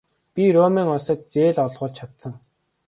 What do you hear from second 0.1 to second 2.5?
Би Румын улсад зээл олгуулж чадсан.